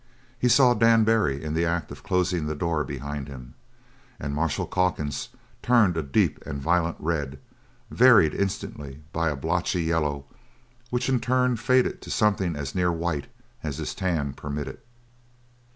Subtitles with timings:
[0.39, 3.53] He saw Dan Barry in the act of closing the door behind him,
[4.19, 5.29] and Marshal Calkins
[5.61, 7.37] turned a deep and violent red,
[7.91, 10.25] varied instantly by a blotchy yellow
[10.89, 13.27] which in turn faded to something as near white
[13.61, 14.79] as his tan permitted.